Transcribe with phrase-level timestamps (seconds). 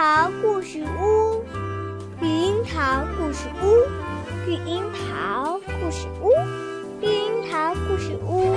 [0.00, 1.44] 桃故事屋，
[2.22, 3.84] 绿樱桃故事屋，
[4.46, 6.30] 绿樱桃故事屋，
[7.02, 8.56] 绿樱桃故事屋。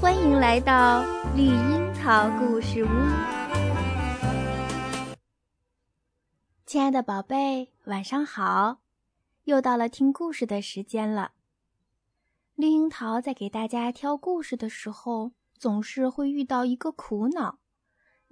[0.00, 1.04] 欢迎来到
[1.36, 2.88] 绿樱桃故事屋，
[6.66, 8.78] 亲爱的宝贝，晚上好！
[9.44, 11.30] 又到了听故事的时间了。
[12.56, 17.60] 绿樱桃在给大家挑故事的时候，总是会遇到一个苦恼。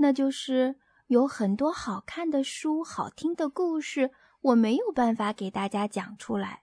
[0.01, 0.77] 那就是
[1.09, 6.63] 有很多好看的书、好听的故事，我没有办法给大家讲出来。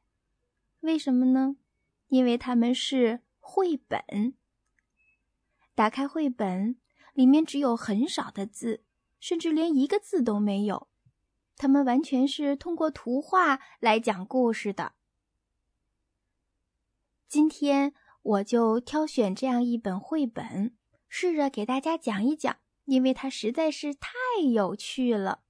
[0.80, 1.58] 为什么呢？
[2.08, 4.35] 因为它们是绘本。
[5.73, 6.77] 打开绘本，
[7.13, 8.84] 里面只有很少的字，
[9.20, 10.88] 甚至连一个字都没有。
[11.58, 14.94] 它们完全是通过图画来讲故事的。
[17.27, 20.75] 今天我就挑选这样一本绘本，
[21.09, 22.58] 试着给大家讲一讲。
[22.86, 24.09] 因为它实在是太
[24.53, 25.44] 有趣了。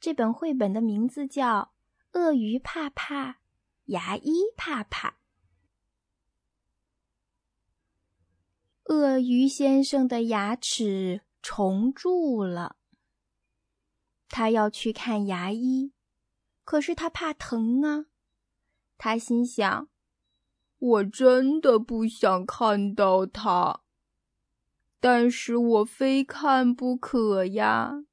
[0.00, 1.72] 这本绘本的名字叫
[2.18, 3.40] 《鳄鱼怕怕，
[3.86, 5.10] 牙医怕怕》。
[8.84, 12.76] 鳄鱼先生的牙齿重蛀了，
[14.28, 15.92] 他要去看牙医，
[16.64, 18.06] 可是他怕疼啊。
[18.96, 19.88] 他心想
[20.78, 23.82] ：“我真的不想看到他。”
[25.00, 28.04] 但是我非看不可呀！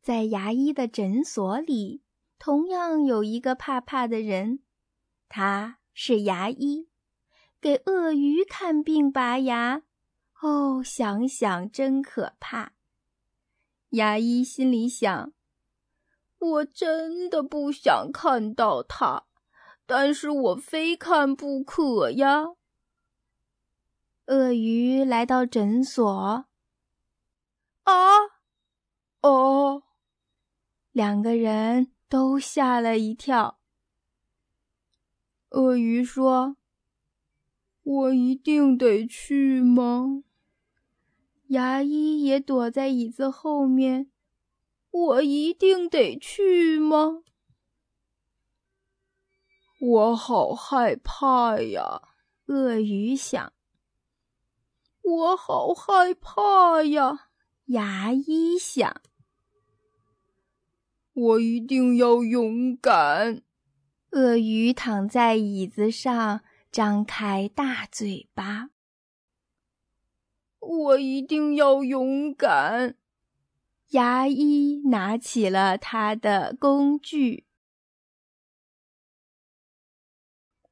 [0.00, 2.02] 在牙医的诊所里，
[2.38, 4.60] 同样有一个怕怕的人，
[5.28, 6.88] 他是牙医，
[7.60, 9.82] 给鳄鱼看病拔牙。
[10.40, 12.74] 哦，想想真可怕！
[13.90, 15.32] 牙医心里想：
[16.38, 19.24] 我真的不想看到他，
[19.86, 22.54] 但是我非看不可呀。
[24.26, 26.46] 鳄鱼来到诊所，
[27.82, 27.94] 啊，
[29.20, 29.82] 哦，
[30.92, 33.58] 两个人都吓了一跳。
[35.50, 36.56] 鳄鱼说
[37.84, 40.24] ：“我一定得去吗？”
[41.48, 44.10] 牙医也躲在椅子后面
[44.90, 47.22] ：“我一定得去吗？”
[49.80, 52.00] 我好害怕呀！
[52.46, 53.52] 鳄鱼想。
[55.04, 57.28] 我好害怕呀！
[57.66, 59.02] 牙医想。
[61.12, 63.42] 我一定要勇敢。
[64.10, 68.70] 鳄鱼躺在椅子上，张开大嘴巴。
[70.58, 72.96] 我一定要勇敢。
[73.90, 77.46] 牙医拿起了他的工具。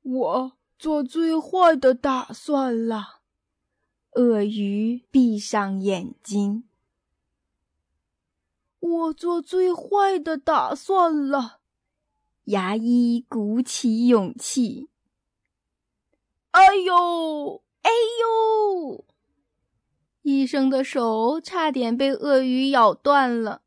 [0.00, 3.22] 我做最坏的打算了。
[4.12, 6.64] 鳄鱼闭上眼睛。
[8.80, 11.60] 我做最坏的打算了。
[12.44, 14.88] 牙医鼓起勇气。
[16.50, 17.90] 哎呦，哎
[18.20, 19.04] 呦！
[20.22, 23.62] 医生的手差点被鳄鱼咬断了。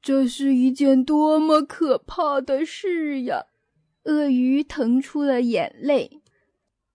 [0.00, 3.46] 这是一件多么可怕的事呀！
[4.04, 6.22] 鳄鱼疼出了眼泪。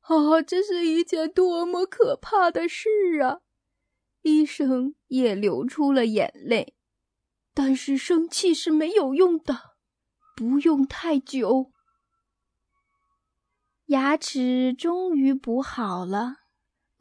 [0.10, 2.90] 啊，这是一件多么可怕的事
[3.22, 3.42] 啊！
[4.24, 6.74] 医生也流出了眼泪，
[7.54, 9.76] 但是生气是没有用的，
[10.36, 11.72] 不用太久。
[13.86, 16.38] 牙齿终于补好了，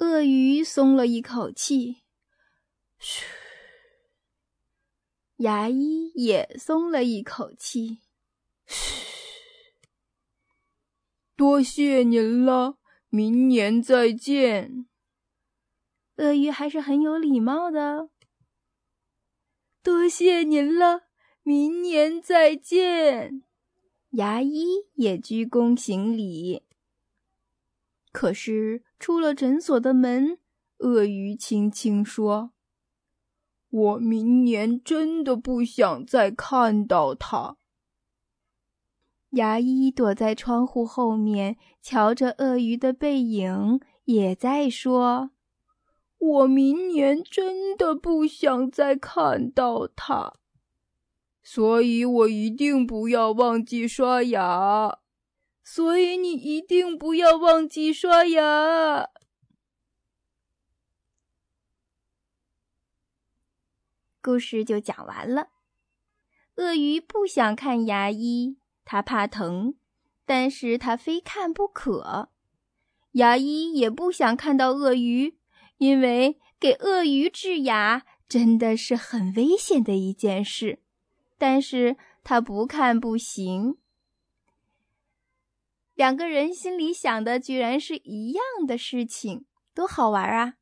[0.00, 2.02] 鳄鱼松了一口气。
[2.98, 3.24] 嘘，
[5.36, 8.00] 牙医也松了一口气。
[8.66, 9.02] 嘘，
[11.34, 12.76] 多谢您了。
[13.10, 14.86] 明年再见。
[16.16, 18.10] 鳄鱼还是很有礼貌的。
[19.82, 21.04] 多谢您了，
[21.42, 23.42] 明年再见。
[24.10, 26.64] 牙医也鞠躬行礼。
[28.12, 30.38] 可是出了诊所的门，
[30.78, 32.52] 鳄鱼轻轻说
[33.70, 37.56] ：“我明年真的不想再看到他。”
[39.30, 45.32] 牙医躲在窗户后面，瞧着鳄鱼的背影，也在说
[46.18, 50.32] ：“我明年真的不想再看到它，
[51.42, 54.98] 所以我一定不要忘记刷牙。
[55.62, 59.10] 所以你一定不要忘记刷牙。”
[64.22, 65.48] 故事就讲完了。
[66.56, 68.56] 鳄鱼不想看牙医。
[68.90, 69.74] 他怕疼，
[70.24, 72.30] 但是他非看不可。
[73.12, 75.36] 牙医也不想看到鳄鱼，
[75.76, 80.80] 因为给鳄鱼治牙真的是很危险的一件事，
[81.36, 83.76] 但是他不看不行。
[85.94, 89.44] 两个人心里想的居然是一样的事情，
[89.74, 90.54] 多好玩啊！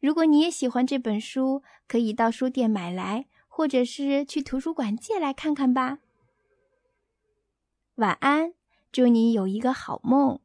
[0.00, 6.00] 如果你也喜欢这本书，可以到书店买来，或者是去图书馆借来看看吧。
[7.96, 8.52] 晚安，
[8.92, 10.38] 祝你有一个好梦。